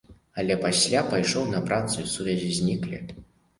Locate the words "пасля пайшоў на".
0.63-1.63